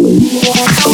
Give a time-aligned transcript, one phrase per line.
[0.00, 0.87] Walk out.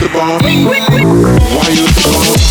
[0.00, 0.42] the bomb?
[0.42, 2.45] Why you the bomb?